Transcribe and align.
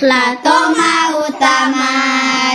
Latoma 0.00 1.12
utama, 1.28 1.92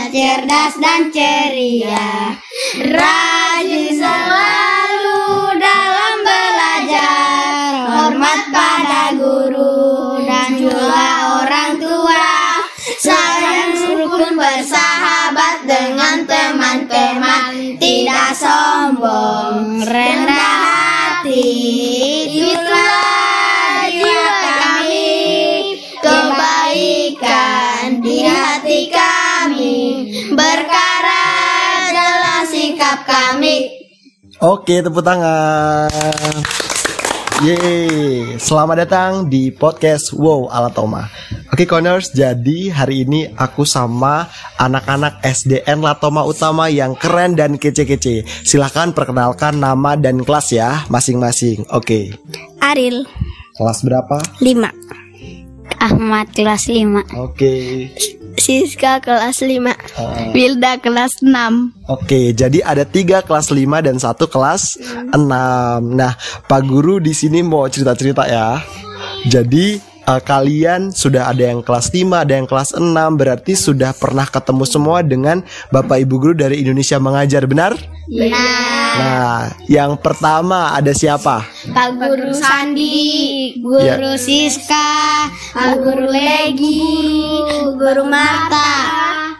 cerdas 0.09 0.81
dan 0.81 1.13
ceria, 1.13 2.33
rajin 2.81 4.02
selalu 4.02 5.54
dalam 5.61 6.16
belajar, 6.25 7.70
hormat 7.86 8.41
pada 8.50 9.13
guru 9.13 10.25
dan 10.25 10.57
juga 10.57 11.05
orang 11.45 11.77
tua, 11.77 12.34
sayang 12.97 13.77
rukun 13.93 14.34
bersahabat 14.34 15.14
Oke, 34.44 34.84
tepuk 34.84 35.00
tangan. 35.00 35.88
Yeay, 37.39 38.36
selamat 38.36 38.75
datang 38.84 39.11
di 39.31 39.48
podcast 39.48 40.11
Wow 40.11 40.52
ala 40.52 40.67
Toma. 40.75 41.08
Oke, 41.56 41.64
Corners, 41.64 42.11
jadi 42.11 42.67
hari 42.67 43.08
ini 43.08 43.31
aku 43.31 43.64
sama 43.64 44.28
anak-anak 44.59 45.23
SDN 45.23 45.80
Latoma 45.80 46.28
Utama 46.28 46.67
yang 46.67 47.00
keren 47.00 47.39
dan 47.39 47.56
kece-kece. 47.56 48.28
Silahkan 48.28 48.92
perkenalkan 48.92 49.56
nama 49.56 49.95
dan 49.95 50.20
kelas 50.20 50.52
ya, 50.52 50.83
masing-masing. 50.92 51.64
Oke, 51.72 52.11
Aril 52.59 53.08
kelas 53.56 53.88
berapa? 53.88 54.20
5 54.44 55.80
Ahmad 55.80 56.28
kelas 56.36 56.67
5 56.67 57.08
Oke, 57.23 57.88
Siska 58.38 59.00
kelas 59.00 59.39
5 59.39 59.72
Ah. 59.95 60.30
Wilda 60.31 60.78
kelas 60.78 61.23
6 61.23 61.72
Oke, 61.88 62.31
jadi 62.31 62.59
ada 62.61 62.83
tiga 62.83 63.22
kelas 63.22 63.50
5 63.50 63.81
dan 63.81 63.95
satu 63.95 64.27
kelas 64.27 64.75
6 65.11 65.81
Nah, 65.92 66.14
Pak 66.45 66.61
Guru 66.64 67.00
di 67.00 67.11
sini 67.11 67.39
mau 67.42 67.66
cerita-cerita 67.66 68.27
ya. 68.27 68.59
Jadi 69.25 69.80
eh, 70.06 70.22
kalian 70.22 70.94
sudah 70.94 71.34
ada 71.34 71.50
yang 71.52 71.66
kelas 71.66 71.89
5, 71.89 72.23
ada 72.23 72.34
yang 72.38 72.48
kelas 72.48 72.78
6 72.78 72.81
Berarti 73.20 73.53
sudah 73.58 73.92
pernah 73.98 74.25
ketemu 74.30 74.64
semua 74.64 75.02
dengan 75.02 75.42
Bapak 75.73 76.02
Ibu 76.06 76.16
Guru 76.22 76.34
dari 76.38 76.61
Indonesia 76.61 77.02
Mengajar, 77.02 77.44
benar? 77.50 77.73
Benar 78.06 78.76
Nah, 78.95 79.52
yang 79.67 80.00
pertama 80.00 80.72
ada 80.72 80.95
siapa? 80.95 81.44
Pak 81.67 81.89
Guru 82.00 82.31
Sandi 82.31 83.52
Guru 83.59 84.16
Siska 84.16 85.28
Pak 85.52 85.83
Guru 85.83 86.08
Legi 86.08 87.03
Guru 87.76 88.08
Marta 88.08 88.72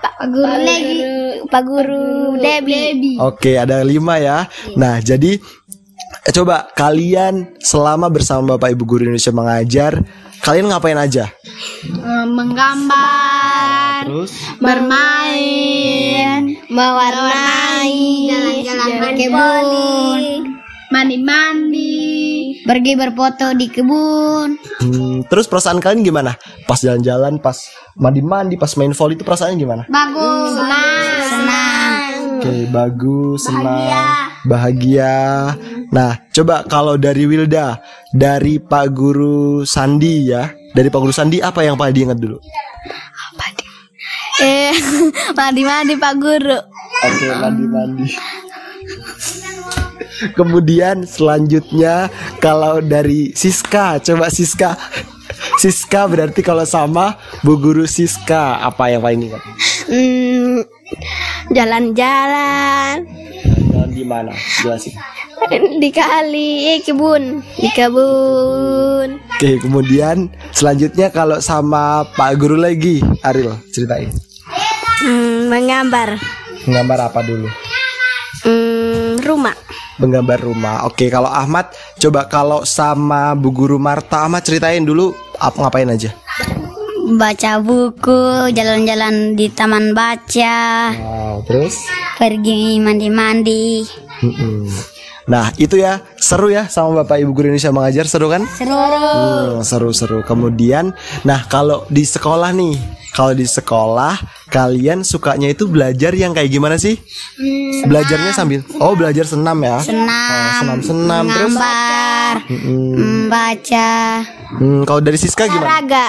Pak 0.04 0.28
Guru 0.28 0.56
Legi 0.60 1.00
Pak 1.48 1.64
Guru 1.64 2.36
Debi 2.36 3.16
Oke, 3.24 3.56
ada 3.56 3.80
lima 3.88 4.20
ya. 4.20 4.44
Nah, 4.76 5.00
jadi 5.00 5.40
coba 6.36 6.68
kalian 6.76 7.56
selama 7.64 8.12
bersama 8.12 8.60
Bapak 8.60 8.76
Ibu 8.76 8.84
Guru 8.84 9.02
Indonesia 9.08 9.32
Mengajar 9.32 10.04
Kalian 10.42 10.70
ngapain 10.70 10.98
aja? 11.00 11.30
menggambar 12.26 14.06
Terus? 14.06 14.32
bermain 14.58 16.42
mewarnai 16.68 18.02
jalan-jalan 18.30 18.90
ke 18.98 19.10
kebun 19.18 20.22
mandi-mandi 20.90 21.94
pergi 22.66 22.92
berfoto 22.98 23.54
di 23.54 23.68
kebun 23.70 24.58
Hmm, 24.76 25.24
terus 25.32 25.48
perasaan 25.50 25.82
kalian 25.82 26.06
gimana? 26.06 26.36
Pas 26.70 26.78
jalan-jalan, 26.78 27.42
pas 27.42 27.58
mandi-mandi, 27.98 28.54
pas 28.60 28.70
main 28.78 28.94
volley 28.94 29.18
itu 29.18 29.26
perasaannya 29.26 29.58
gimana? 29.58 29.84
bagus 29.90 30.50
senang 30.54 31.26
senang 31.30 31.94
Oke, 32.36 32.68
bagus, 32.70 33.40
senang, 33.48 34.30
bahagia. 34.46 35.56
Nah, 35.96 36.28
coba 36.36 36.68
kalau 36.68 37.00
dari 37.00 37.24
Wilda, 37.24 37.80
dari 38.12 38.60
Pak 38.60 38.92
Guru 38.92 39.64
Sandi 39.64 40.28
ya, 40.28 40.52
dari 40.76 40.92
Pak 40.92 41.00
Guru 41.00 41.16
Sandi 41.16 41.40
apa 41.40 41.64
yang 41.64 41.80
paling 41.80 41.96
diingat 41.96 42.20
dulu? 42.20 42.36
eh 44.36 44.76
mandi-mandi 45.38 45.96
pak 45.96 46.14
guru 46.20 46.60
Oke, 47.06 47.28
mandi-mandi. 47.40 48.08
Kemudian 50.36 51.04
selanjutnya 51.04 52.08
kalau 52.40 52.80
dari 52.80 53.36
Siska, 53.36 54.00
coba 54.00 54.32
Siska. 54.32 54.80
Siska 55.60 56.08
berarti 56.08 56.40
kalau 56.40 56.64
sama 56.64 57.20
Bu 57.44 57.60
Guru 57.60 57.84
Siska 57.84 58.64
apa 58.64 58.92
yang 58.92 59.04
paling 59.04 59.28
diingat? 59.28 59.44
Hmm, 59.92 60.64
jalan-jalan 61.52 63.04
Jalan 63.76 63.90
di 63.92 64.04
mana? 64.08 64.32
Jelasin. 64.64 64.96
di 65.82 65.90
kali 65.92 66.76
eh, 66.76 66.80
kebun 66.82 67.44
di 67.56 67.70
kebun 67.72 69.20
Oke, 69.36 69.60
kemudian 69.60 70.32
selanjutnya 70.56 71.12
kalau 71.12 71.44
sama 71.44 72.08
Pak 72.16 72.40
Guru 72.40 72.56
lagi, 72.56 73.04
Aril, 73.20 73.52
ceritain. 73.68 74.08
Hmm, 75.04 75.52
menggambar 75.52 76.16
Menggambar 76.64 77.12
apa 77.12 77.20
dulu? 77.20 77.52
Hmm, 78.48 79.20
rumah 79.20 79.52
Menggambar 79.96 80.40
rumah. 80.40 80.88
Oke, 80.88 81.08
kalau 81.08 81.28
Ahmad, 81.28 81.72
coba 82.00 82.28
kalau 82.28 82.64
sama 82.64 83.36
Bu 83.36 83.52
Guru 83.52 83.76
Marta, 83.76 84.24
Ahmad 84.24 84.44
ceritain 84.44 84.84
dulu 84.84 85.12
apa 85.36 85.56
ngapain 85.56 85.92
aja. 85.92 86.16
baca 87.06 87.62
buku 87.62 88.50
jalan-jalan 88.50 89.38
di 89.38 89.46
taman 89.54 89.94
baca 89.94 90.90
Wow, 90.96 91.46
terus? 91.46 91.86
pergi 92.18 92.80
mandi-mandi. 92.80 93.84
Nah, 95.26 95.50
itu 95.58 95.82
ya 95.82 96.06
seru 96.22 96.54
ya 96.54 96.70
sama 96.70 97.02
Bapak 97.02 97.18
Ibu 97.18 97.34
Guru 97.34 97.46
Indonesia 97.50 97.74
mengajar 97.74 98.06
seru 98.06 98.30
kan? 98.30 98.46
seru 98.46 98.78
Hmm, 98.78 99.66
seru-seru. 99.66 100.22
Kemudian, 100.22 100.94
nah 101.26 101.42
kalau 101.50 101.82
di 101.90 102.06
sekolah 102.06 102.54
nih, 102.54 102.78
kalau 103.10 103.34
di 103.34 103.50
sekolah 103.50 104.22
kalian 104.54 105.02
sukanya 105.02 105.50
itu 105.50 105.66
belajar 105.66 106.14
yang 106.14 106.38
kayak 106.38 106.54
gimana 106.54 106.78
sih? 106.78 107.02
Belajarnya 107.90 108.38
sambil, 108.38 108.62
oh 108.78 108.94
belajar 108.94 109.26
senam 109.26 109.58
ya? 109.66 109.82
senam 109.82 110.06
Oh, 110.10 110.52
senam-senam 110.62 111.24
terus? 111.26 111.54
gambar 111.58 112.36
Mm-mm. 112.46 112.94
membaca 112.94 113.90
Hmm, 114.62 114.82
kalau 114.86 115.02
dari 115.02 115.18
Siska 115.18 115.50
gimana? 115.50 115.82
olahraga 115.82 116.06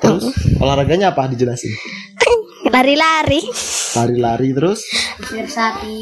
Terus 0.00 0.24
olahraganya 0.60 1.16
apa 1.16 1.32
dijelasin? 1.32 1.72
lari-lari 2.70 3.42
Lari-lari 3.90 4.54
terus? 4.54 4.86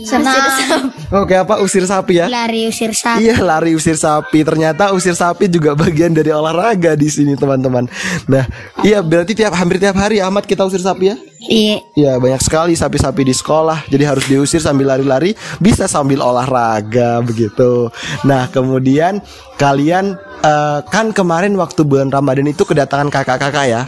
senam 0.04 0.92
Oke 1.08 1.32
apa 1.32 1.64
usir 1.64 1.88
sapi 1.88 2.20
ya? 2.20 2.28
lari 2.28 2.68
usir 2.68 2.92
sapi 2.92 3.24
Iya 3.24 3.40
lari 3.40 3.72
usir 3.72 3.96
sapi. 3.96 4.44
Ternyata 4.44 4.92
usir 4.92 5.16
sapi 5.16 5.48
juga 5.48 5.72
bagian 5.72 6.12
dari 6.12 6.28
olahraga 6.28 6.92
di 6.94 7.08
sini 7.08 7.32
teman-teman. 7.34 7.88
Nah, 8.28 8.44
iya 8.84 9.00
berarti 9.00 9.32
tiap 9.32 9.56
hampir 9.56 9.80
tiap 9.80 9.96
hari 9.96 10.20
Ahmad 10.20 10.44
kita 10.44 10.68
usir 10.68 10.80
sapi 10.84 11.12
ya? 11.12 11.16
iya 11.48 11.76
Iya 11.96 12.12
banyak 12.20 12.42
sekali 12.44 12.76
sapi-sapi 12.76 13.24
di 13.24 13.32
sekolah. 13.32 13.88
Jadi 13.88 14.04
harus 14.04 14.24
diusir 14.28 14.60
sambil 14.60 14.92
lari-lari, 14.92 15.32
bisa 15.58 15.88
sambil 15.88 16.20
olahraga 16.20 17.24
begitu. 17.24 17.88
Nah 18.28 18.52
kemudian 18.52 19.24
kalian 19.56 20.14
eh, 20.44 20.78
kan 20.92 21.16
kemarin 21.16 21.56
waktu 21.56 21.82
bulan 21.88 22.12
Ramadan 22.12 22.46
itu 22.52 22.62
kedatangan 22.68 23.08
kakak-kakak 23.08 23.64
ya. 23.66 23.82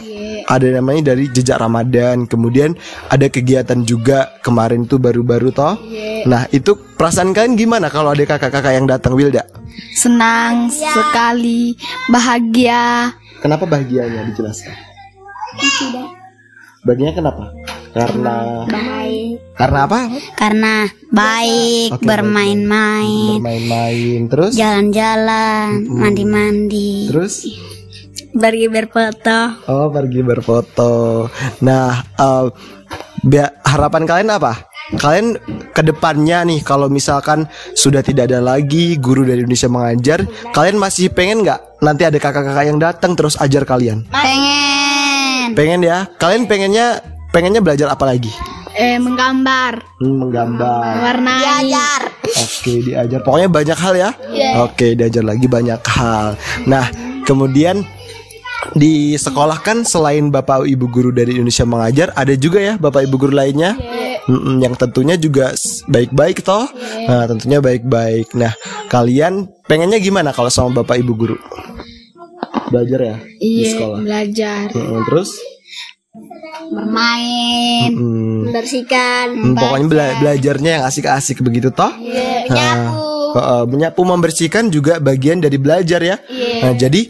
Ada 0.51 0.67
namanya 0.83 1.15
dari 1.15 1.31
jejak 1.31 1.63
Ramadan. 1.63 2.27
Kemudian 2.27 2.75
ada 3.07 3.31
kegiatan 3.31 3.87
juga 3.87 4.35
kemarin 4.43 4.83
tuh 4.83 4.99
baru-baru 4.99 5.55
toh. 5.55 5.79
Nah 6.27 6.51
itu 6.51 6.75
perasaan 6.75 7.31
kalian 7.31 7.55
gimana 7.55 7.87
kalau 7.87 8.11
ada 8.11 8.27
kakak-kakak 8.27 8.75
yang 8.75 8.83
datang 8.83 9.15
Wilda? 9.15 9.47
senang 9.95 10.71
sekali 10.71 11.75
bahagia 12.11 13.11
Kenapa 13.41 13.65
bahagianya 13.65 14.29
dijelaskan? 14.29 14.75
Bahagianya 16.85 17.13
kenapa? 17.17 17.49
Karena 17.91 18.65
karena 19.57 19.79
apa? 19.85 19.99
karena 20.37 20.73
baik 21.11 21.89
Oke, 21.99 22.05
bermain-main 22.07 23.41
Bermain-main 23.41 24.19
terus 24.31 24.53
jalan-jalan 24.55 25.85
mandi-mandi 25.89 27.09
terus 27.11 27.45
pergi 28.31 28.67
berfoto 28.67 29.39
Oh 29.65 29.87
pergi 29.87 30.21
berfoto. 30.21 31.27
Nah 31.61 31.89
eh, 31.99 32.45
bia- 33.21 33.55
harapan 33.63 34.03
kalian 34.03 34.31
apa? 34.31 34.53
Kalian 34.91 35.39
ke 35.71 35.81
depannya 35.81 36.43
nih 36.43 36.59
kalau 36.59 36.85
misalkan 36.85 37.47
sudah 37.71 38.01
tidak 38.01 38.27
ada 38.27 38.43
lagi 38.43 38.97
guru 38.97 39.23
dari 39.23 39.39
Indonesia 39.39 39.67
mengajar, 39.67 40.19
kalian 40.49 40.75
masih 40.75 41.07
pengen 41.09 41.41
nggak 41.41 41.79
nanti 41.79 42.03
ada 42.03 42.17
kakak-kakak 42.17 42.65
yang 42.65 42.75
datang 42.75 43.15
terus 43.15 43.35
ajar 43.35 43.63
kalian? 43.63 44.03
pengen 44.11 45.51
Pengen 45.51 45.79
ya? 45.81 46.11
Kalian 46.13 46.43
pengennya 46.43 46.99
pengennya 47.29 47.59
belajar 47.59 47.87
apa 47.87 48.03
lagi? 48.05 48.31
eh 48.71 48.95
menggambar 48.95 49.83
Hmm, 49.99 50.15
menggambar. 50.17 50.93
warna 50.97 51.33
diajar 51.37 52.01
Oke 52.39 52.79
diajar. 52.81 53.19
Pokoknya 53.19 53.47
banyak 53.47 53.75
hal 53.75 53.93
ya. 53.93 54.09
Oke 54.61 54.95
diajar 54.95 55.23
lagi 55.23 55.43
banyak 55.43 55.79
hal. 55.83 56.39
Nah 56.65 56.87
kemudian 57.23 57.83
di 58.71 59.15
sekolah 59.15 59.59
kan 59.59 59.81
selain 59.81 60.29
bapak 60.29 60.63
ibu 60.65 60.85
guru 60.85 61.09
dari 61.09 61.35
Indonesia 61.35 61.65
mengajar, 61.65 62.13
ada 62.13 62.33
juga 62.35 62.61
ya 62.61 62.73
bapak 62.77 63.09
ibu 63.09 63.15
guru 63.17 63.33
lainnya. 63.33 63.75
Mm-mm, 64.21 64.61
yang 64.61 64.77
tentunya 64.77 65.17
juga 65.17 65.49
baik-baik 65.89 66.45
toh. 66.45 66.69
Nah, 67.09 67.25
tentunya 67.25 67.57
baik-baik. 67.57 68.37
Nah, 68.37 68.53
kalian 68.87 69.49
pengennya 69.65 69.97
gimana 69.97 70.29
kalau 70.29 70.47
sama 70.47 70.85
bapak 70.85 71.01
ibu 71.01 71.17
guru? 71.17 71.37
Belajar 72.69 72.99
ya 73.01 73.15
di 73.35 73.65
Iya, 73.65 73.69
sekolah. 73.73 73.97
belajar. 73.99 74.63
Mm-mm, 74.71 75.01
terus? 75.09 75.29
Bermain. 76.71 77.91
Mm, 77.91 78.39
Membersihkan. 78.47 79.25
mm, 79.33 79.55
pokoknya 79.57 79.87
bela- 79.89 80.17
belajarnya 80.21 80.71
yang 80.79 80.83
asik-asik 80.85 81.41
begitu 81.41 81.73
toh? 81.73 81.89
Iya, 81.97 82.45
Nah, 82.47 82.75
menyapu. 82.93 83.39
uh, 83.41 83.65
menyapu 83.65 84.01
membersihkan 84.05 84.69
juga 84.69 85.01
bagian 85.01 85.41
dari 85.41 85.57
belajar 85.57 85.99
ya. 85.99 86.17
Iya. 86.29 86.61
Nah, 86.61 86.73
jadi 86.77 87.01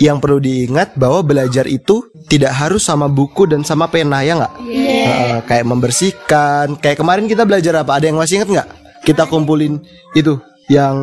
yang 0.00 0.16
perlu 0.16 0.40
diingat 0.40 0.96
bahwa 0.96 1.20
belajar 1.20 1.68
itu 1.68 2.08
tidak 2.26 2.56
harus 2.56 2.88
sama 2.88 3.06
buku 3.06 3.44
dan 3.44 3.60
sama 3.60 3.86
pena 3.92 4.24
ya 4.24 4.40
nggak? 4.40 4.54
Uh, 4.56 5.38
kayak 5.44 5.68
membersihkan. 5.68 6.80
Kayak 6.80 7.04
kemarin 7.04 7.28
kita 7.28 7.44
belajar 7.44 7.84
apa? 7.84 8.00
Ada 8.00 8.08
yang 8.08 8.16
masih 8.16 8.40
ingat 8.40 8.48
nggak? 8.48 8.68
Kita 9.04 9.28
kumpulin 9.28 9.76
itu 10.16 10.40
yang 10.68 10.96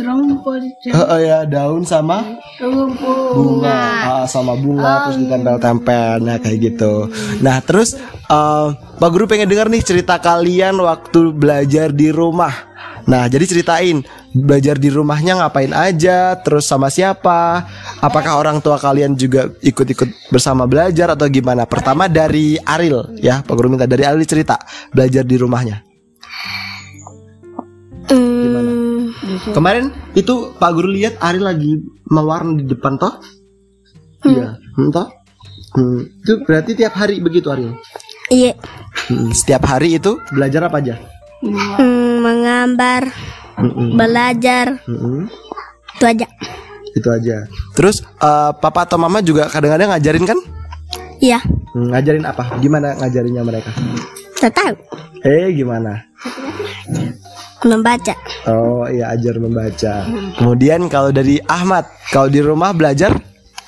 Rumput. 0.00 0.62
uh, 0.94 0.96
uh, 0.96 1.20
ya 1.20 1.38
daun 1.44 1.84
sama 1.84 2.24
Rumput. 2.60 3.36
bunga. 3.36 3.80
Ah, 4.06 4.26
sama 4.26 4.56
bunga 4.56 5.08
terus 5.08 5.18
ditempel-tempel 5.26 6.16
nah 6.24 6.36
kayak 6.40 6.58
gitu. 6.72 7.06
Nah 7.44 7.60
terus 7.64 7.96
eh, 8.28 8.68
Pak 8.74 9.08
Guru 9.12 9.26
pengen 9.28 9.50
dengar 9.50 9.68
nih 9.68 9.82
cerita 9.84 10.16
kalian 10.20 10.78
waktu 10.80 11.34
belajar 11.34 11.92
di 11.92 12.08
rumah. 12.12 12.52
Nah 13.08 13.26
jadi 13.26 13.44
ceritain 13.48 14.04
belajar 14.30 14.78
di 14.78 14.88
rumahnya 14.92 15.42
ngapain 15.42 15.74
aja 15.74 16.38
terus 16.38 16.68
sama 16.68 16.88
siapa? 16.88 17.66
Apakah 18.00 18.38
orang 18.38 18.62
tua 18.62 18.78
kalian 18.78 19.18
juga 19.18 19.50
ikut-ikut 19.60 20.30
bersama 20.30 20.64
belajar 20.70 21.12
atau 21.12 21.26
gimana? 21.26 21.66
Pertama 21.66 22.06
dari 22.06 22.56
Aril 22.62 23.20
ya. 23.20 23.42
Pak 23.42 23.54
Guru 23.56 23.74
minta 23.74 23.90
dari 23.90 24.06
Aril 24.06 24.22
cerita 24.24 24.56
belajar 24.94 25.26
di 25.26 25.36
rumahnya. 25.36 25.76
Gimana 28.10 28.79
kemarin 29.50 29.88
itu 30.12 30.54
Pak 30.54 30.70
Guru 30.72 30.90
lihat 30.90 31.16
Aril 31.18 31.42
lagi 31.42 31.70
mewarna 32.06 32.54
di 32.54 32.64
depan 32.64 32.96
toh 32.96 33.14
Iya, 34.20 34.60
hmm, 34.76 34.92
toh? 34.92 35.08
Hmm, 35.72 36.04
itu 36.04 36.32
berarti 36.44 36.76
tiap 36.76 36.92
hari 36.92 37.24
begitu 37.24 37.48
Aril. 37.48 37.72
Iya. 38.28 38.52
Hmm, 39.08 39.32
setiap 39.32 39.64
hari 39.64 39.96
itu 39.96 40.20
belajar 40.28 40.68
apa 40.68 40.76
aja? 40.76 41.00
Hmm, 41.40 42.20
menggambar. 42.20 43.08
Hmm, 43.56 43.96
Belajar. 43.96 44.76
hmm, 44.84 45.24
Itu 45.96 46.04
aja. 46.04 46.26
itu 46.90 47.08
aja. 47.08 47.36
Terus 47.72 48.02
eh, 48.02 48.50
papa 48.60 48.84
atau 48.84 49.00
mama 49.00 49.24
juga 49.24 49.48
kadang-kadang 49.48 49.94
ngajarin 49.96 50.26
kan? 50.28 50.38
Iya. 51.16 51.40
Hmm, 51.72 51.96
ngajarin 51.96 52.28
apa? 52.28 52.60
Gimana 52.60 52.92
ngajarinnya 53.00 53.40
mereka? 53.40 53.72
Tak 54.36 54.52
tahu. 54.52 54.74
Eh, 55.22 55.48
gimana? 55.54 56.04
Membaca. 57.60 58.16
Oh, 58.48 58.88
iya 58.88 59.12
ajar 59.12 59.36
membaca. 59.36 60.08
Kemudian 60.40 60.88
kalau 60.88 61.12
dari 61.12 61.36
Ahmad, 61.44 61.84
kalau 62.08 62.32
di 62.32 62.40
rumah 62.40 62.72
belajar? 62.72 63.12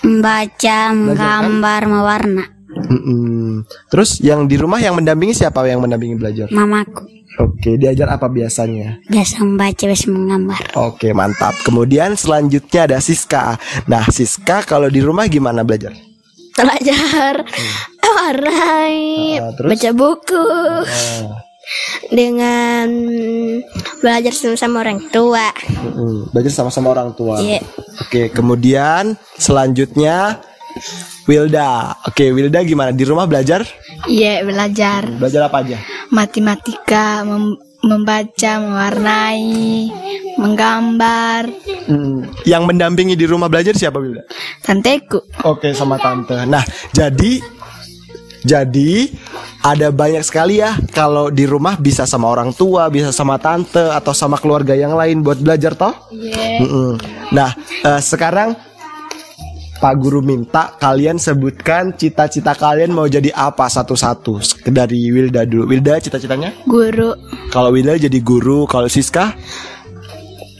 Membaca, 0.00 0.78
menggambar, 0.96 1.82
mewarna. 1.86 2.44
Mm-mm. 2.72 3.68
Terus 3.92 4.18
yang 4.24 4.48
di 4.48 4.56
rumah 4.56 4.80
yang 4.80 4.96
mendampingi 4.96 5.36
siapa 5.36 5.60
yang 5.68 5.84
mendampingi 5.84 6.16
belajar? 6.16 6.48
Mamaku. 6.48 7.04
Oke, 7.40 7.80
diajar 7.80 8.12
apa 8.12 8.28
biasanya? 8.28 9.00
Biasa 9.08 9.40
membaca, 9.40 9.84
biasa 9.88 10.06
menggambar. 10.08 10.60
Oke, 10.76 11.16
mantap. 11.16 11.56
Kemudian 11.64 12.12
selanjutnya 12.16 12.84
ada 12.88 12.98
Siska. 13.00 13.56
Nah, 13.88 14.04
Siska 14.08 14.64
kalau 14.68 14.92
di 14.92 15.00
rumah 15.00 15.28
gimana 15.32 15.64
belajar? 15.64 15.96
Belajar. 16.52 17.40
Warnai. 18.04 19.40
Ah, 19.40 19.52
terus? 19.56 19.68
Baca 19.72 19.90
buku. 19.96 20.44
Oh, 20.84 21.32
Dengan 22.08 22.86
belajar 23.98 24.32
sama 24.54 24.84
orang 24.84 25.08
tua. 25.08 25.48
mm-mm. 25.54 26.28
Belajar 26.30 26.52
sama-sama 26.52 26.92
orang 26.92 27.16
tua. 27.16 27.40
Iya. 27.40 27.60
Oke, 28.02 28.28
kemudian 28.28 29.16
selanjutnya 29.36 30.40
Wilda. 31.24 31.96
Oke, 32.08 32.32
Wilda 32.34 32.60
gimana? 32.62 32.90
Di 32.90 33.04
rumah 33.04 33.24
belajar? 33.24 33.62
Iya, 34.04 34.42
belajar. 34.42 35.06
Belajar 35.06 35.40
apa 35.46 35.56
aja? 35.62 35.78
Matematika, 36.10 37.22
mem- 37.22 37.60
membaca, 37.82 38.52
mewarnai, 38.58 39.90
menggambar. 40.38 41.42
Hmm, 41.86 42.26
Yang 42.42 42.62
mendampingi 42.66 43.14
di 43.14 43.26
rumah 43.26 43.46
belajar 43.46 43.74
siapa 43.74 43.98
Wilda? 43.98 44.22
Tanteku. 44.62 45.22
Oke, 45.46 45.70
sama 45.72 45.98
tante. 45.98 46.42
Nah, 46.46 46.62
jadi 46.90 47.42
jadi 48.42 49.06
ada 49.62 49.94
banyak 49.94 50.26
sekali 50.26 50.58
ya 50.58 50.74
kalau 50.90 51.30
di 51.30 51.46
rumah 51.46 51.78
bisa 51.78 52.02
sama 52.02 52.26
orang 52.26 52.50
tua, 52.50 52.90
bisa 52.90 53.14
sama 53.14 53.38
tante 53.38 53.80
atau 53.80 54.10
sama 54.10 54.34
keluarga 54.36 54.74
yang 54.74 54.98
lain 54.98 55.22
buat 55.22 55.38
belajar 55.38 55.78
toh? 55.78 55.94
Iya. 56.10 56.66
Mm-mm. 56.66 56.90
Nah, 57.30 57.54
eh, 57.86 58.00
sekarang 58.02 58.58
Pak 59.82 59.94
Guru 59.98 60.22
minta 60.22 60.78
kalian 60.78 61.18
sebutkan 61.18 61.94
cita-cita 61.98 62.54
kalian 62.54 62.94
mau 62.94 63.10
jadi 63.10 63.34
apa 63.34 63.66
satu-satu 63.66 64.38
dari 64.70 65.10
Wilda 65.10 65.42
dulu. 65.42 65.74
Wilda 65.74 65.98
cita-citanya? 65.98 66.54
Guru. 66.66 67.14
Kalau 67.50 67.74
Wilda 67.74 67.98
jadi 67.98 68.18
guru, 68.22 68.62
kalau 68.70 68.86
Siska? 68.86 69.34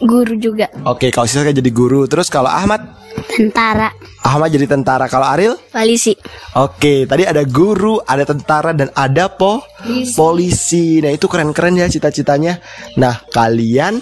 Guru 0.02 0.34
juga. 0.43 0.66
Oke, 0.82 1.14
kalau 1.14 1.31
Siska 1.31 1.55
jadi 1.55 1.70
guru. 1.70 2.10
Terus 2.10 2.26
kalau 2.26 2.50
Ahmad? 2.50 2.82
Tentara. 3.31 3.94
Ahmad 4.22 4.54
jadi 4.54 4.70
tentara. 4.70 5.10
Kalau 5.10 5.26
Aril? 5.26 5.58
Polisi. 5.70 6.14
Oke, 6.54 7.10
tadi 7.10 7.26
ada 7.26 7.42
guru, 7.42 7.98
ada 8.02 8.22
tentara, 8.22 8.70
dan 8.70 8.88
ada 8.94 9.26
po 9.26 9.62
polisi. 10.14 11.02
Nah 11.02 11.10
itu 11.10 11.26
keren-keren 11.26 11.74
ya 11.78 11.90
cita-citanya. 11.90 12.62
Nah 12.96 13.19
kalian 13.34 13.98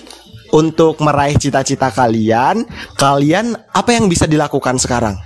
untuk 0.52 1.00
meraih 1.00 1.38
cita-cita 1.38 1.88
kalian, 1.94 2.67
kalian 2.99 3.56
apa 3.72 3.90
yang 3.96 4.11
bisa 4.11 4.28
dilakukan 4.28 4.76
sekarang? 4.76 5.17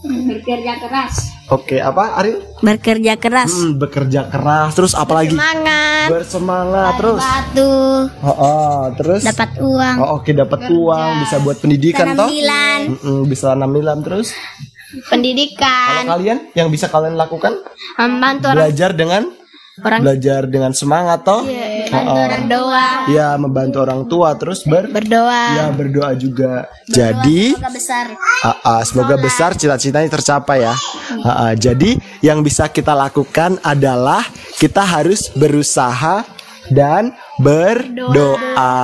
Bekerja 0.00 0.80
keras. 0.80 1.39
Oke, 1.50 1.82
apa 1.82 2.14
Aril? 2.14 2.38
Bekerja 2.62 3.18
keras. 3.18 3.50
Hmm, 3.50 3.74
bekerja 3.74 4.30
keras. 4.30 4.70
Terus 4.70 4.94
apa 4.94 5.18
lagi? 5.18 5.34
Semangat. 5.34 6.06
Bersemangat 6.06 6.94
terus. 6.94 7.18
Batu. 7.18 7.72
Oh, 8.22 8.36
oh, 8.38 8.80
terus. 8.94 9.22
Dapat 9.26 9.50
uang. 9.58 9.96
Oh, 9.98 10.08
oke 10.22 10.30
dapat 10.30 10.70
uang, 10.70 11.10
bisa 11.26 11.42
buat 11.42 11.58
pendidikan 11.58 12.14
toh? 12.14 12.30
Penampilan. 12.30 12.80
Mm-mm, 12.94 13.20
bisa 13.26 13.58
namilan 13.58 13.98
terus. 13.98 14.30
Pendidikan. 15.10 16.06
Kalau 16.06 16.18
kalian 16.18 16.38
yang 16.54 16.70
bisa 16.70 16.86
kalian 16.86 17.18
lakukan 17.18 17.58
Membantu 17.98 18.54
orang. 18.54 18.58
belajar 18.70 18.90
dengan 18.94 19.22
Orang. 19.82 20.00
belajar 20.02 20.40
dengan 20.46 20.70
semangat 20.70 21.26
toh? 21.26 21.42
Membantu 21.90 22.20
orang 22.20 22.44
doa. 22.46 22.88
Ya 23.10 23.28
membantu 23.36 23.76
orang 23.82 24.02
tua 24.06 24.28
terus 24.38 24.60
ber 24.66 24.86
Berdoa. 24.90 25.44
ya 25.56 25.66
berdoa 25.70 26.10
juga. 26.14 26.66
Jadi 26.86 27.54
Semoga 27.54 27.70
besar. 27.72 28.06
ah, 28.42 28.56
ah, 28.62 28.80
semoga 28.82 29.14
besar 29.18 29.50
cita-citanya 29.54 30.10
tercapai 30.10 30.64
ya. 30.66 30.74
Ah, 31.22 31.50
ah, 31.50 31.52
jadi 31.54 31.98
yang 32.20 32.40
bisa 32.40 32.66
kita 32.70 32.94
lakukan 32.94 33.58
adalah 33.62 34.22
kita 34.56 34.82
harus 34.82 35.30
berusaha 35.34 36.22
dan 36.70 37.12
berdoa. 37.38 38.74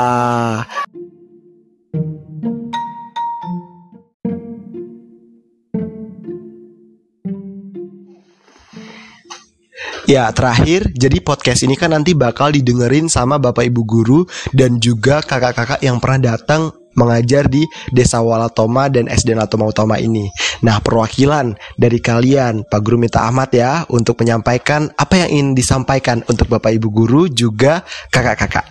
Ya 10.06 10.30
terakhir, 10.30 10.86
jadi 10.94 11.18
podcast 11.18 11.66
ini 11.66 11.74
kan 11.74 11.90
nanti 11.90 12.14
bakal 12.14 12.54
didengerin 12.54 13.10
sama 13.10 13.42
bapak 13.42 13.66
ibu 13.66 13.82
guru 13.82 14.22
dan 14.54 14.78
juga 14.78 15.18
kakak-kakak 15.18 15.82
yang 15.82 15.98
pernah 15.98 16.30
datang 16.30 16.70
mengajar 16.94 17.50
di 17.50 17.66
Desa 17.90 18.22
Walatoma 18.22 18.86
dan 18.86 19.10
SD 19.10 19.34
Natoma 19.34 19.66
Utama 19.66 19.98
ini. 19.98 20.30
Nah 20.62 20.78
perwakilan 20.78 21.58
dari 21.74 21.98
kalian, 21.98 22.62
Pak 22.70 22.80
Guru 22.86 23.02
minta 23.02 23.26
Ahmad 23.26 23.50
ya 23.50 23.82
untuk 23.90 24.22
menyampaikan 24.22 24.94
apa 24.94 25.26
yang 25.26 25.28
ingin 25.34 25.50
disampaikan 25.58 26.22
untuk 26.30 26.54
bapak 26.54 26.78
ibu 26.78 26.86
guru 26.94 27.26
juga 27.26 27.82
kakak-kakak. 28.14 28.62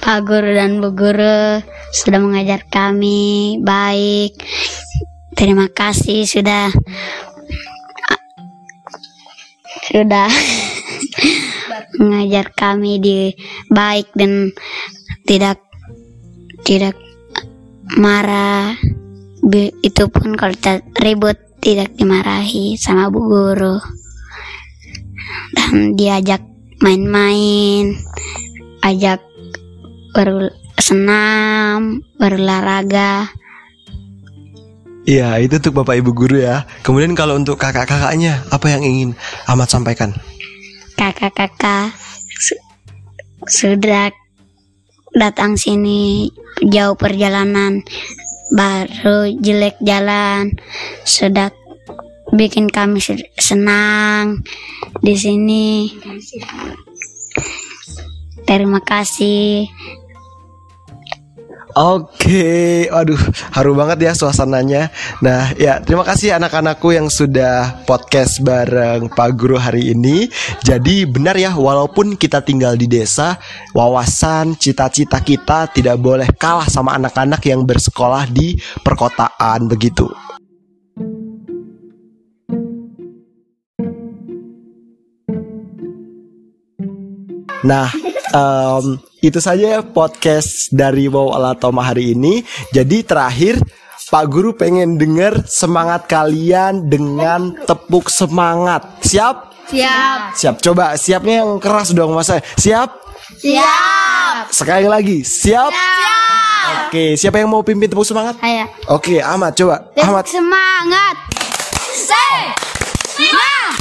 Pak 0.00 0.18
Guru 0.24 0.48
dan 0.56 0.80
Bu 0.80 0.96
Guru 0.96 1.60
sudah 1.92 2.16
mengajar 2.16 2.64
kami 2.72 3.60
baik. 3.60 4.40
Terima 5.36 5.70
kasih 5.70 6.26
sudah 6.26 6.72
sudah 9.88 10.28
mengajar 11.96 12.52
kami 12.52 13.00
di 13.00 13.18
baik 13.72 14.12
dan 14.12 14.52
tidak 15.24 15.60
tidak 16.64 16.96
marah. 17.96 18.76
Itu 19.80 20.12
pun 20.12 20.36
kalau 20.36 20.52
kita 20.52 20.84
ribut 21.00 21.40
tidak 21.64 21.96
dimarahi 21.96 22.76
sama 22.76 23.08
Bu 23.08 23.24
Guru. 23.24 23.80
Dan 25.56 25.96
diajak 25.96 26.44
main-main, 26.84 27.96
ajak 28.84 29.24
bersenam, 30.12 32.04
berolahraga. 32.20 33.37
Iya, 35.08 35.40
itu 35.40 35.56
untuk 35.56 35.80
Bapak 35.80 36.04
Ibu 36.04 36.12
guru 36.12 36.36
ya. 36.36 36.68
Kemudian 36.84 37.16
kalau 37.16 37.40
untuk 37.40 37.56
kakak-kakaknya, 37.56 38.44
apa 38.52 38.66
yang 38.68 38.84
ingin 38.84 39.10
Ahmad 39.48 39.72
sampaikan? 39.72 40.12
kakak-kakak 40.98 41.94
su- 42.42 42.64
sudah 43.46 44.10
datang 45.14 45.54
sini 45.54 46.26
jauh 46.66 46.98
perjalanan 46.98 47.86
baru 48.50 49.30
jelek 49.38 49.78
jalan 49.78 50.58
sudah 51.06 51.54
bikin 52.34 52.66
kami 52.66 52.98
se- 52.98 53.30
senang 53.38 54.42
di 54.98 55.14
sini 55.14 55.86
terima 58.42 58.82
kasih 58.82 59.70
Oke, 61.78 62.90
aduh, 62.90 63.22
haru 63.54 63.70
banget 63.78 64.10
ya 64.10 64.12
suasananya. 64.18 64.90
Nah, 65.22 65.54
ya 65.54 65.78
terima 65.78 66.02
kasih 66.02 66.34
anak-anakku 66.34 66.90
yang 66.90 67.06
sudah 67.06 67.86
podcast 67.86 68.42
bareng 68.42 69.06
Pak 69.14 69.30
Guru 69.38 69.54
hari 69.62 69.94
ini. 69.94 70.26
Jadi 70.66 71.06
benar 71.06 71.38
ya, 71.38 71.54
walaupun 71.54 72.18
kita 72.18 72.42
tinggal 72.42 72.74
di 72.74 72.90
desa, 72.90 73.38
wawasan, 73.78 74.58
cita-cita 74.58 75.22
kita 75.22 75.70
tidak 75.70 76.02
boleh 76.02 76.26
kalah 76.34 76.66
sama 76.66 76.98
anak-anak 76.98 77.46
yang 77.46 77.62
bersekolah 77.62 78.26
di 78.26 78.58
perkotaan 78.82 79.70
begitu. 79.70 80.10
Nah, 87.62 87.86
em, 88.32 88.84
itu 89.18 89.38
saja 89.42 89.78
ya 89.78 89.80
podcast 89.82 90.70
dari 90.70 91.10
Wow 91.10 91.34
Alatoma 91.34 91.82
hari 91.82 92.14
ini. 92.14 92.44
Jadi 92.70 93.02
terakhir 93.02 93.58
Pak 94.08 94.24
Guru 94.32 94.56
pengen 94.56 94.96
dengar 94.96 95.44
semangat 95.44 96.08
kalian 96.08 96.88
dengan 96.88 97.52
tepuk 97.68 98.08
semangat. 98.08 99.04
Siap? 99.04 99.36
siap 99.68 100.32
Siap. 100.32 100.54
Coba 100.64 100.96
siapnya 100.96 101.44
yang 101.44 101.60
keras 101.60 101.92
dong 101.92 102.16
Mas. 102.16 102.32
Siap? 102.32 102.88
siap 103.36 104.48
Sekali 104.48 104.88
lagi. 104.88 105.20
Siap? 105.20 105.72
Oke, 106.88 107.20
siapa 107.20 107.36
yang 107.40 107.52
mau 107.52 107.60
pimpin 107.60 107.88
tepuk 107.88 108.04
semangat? 108.04 108.40
ayo 108.40 108.64
Oke, 108.88 109.20
Ahmad 109.20 109.52
coba. 109.52 109.92
Ahmad. 110.00 110.24
semangat 110.24 111.16
semangat 111.92 113.76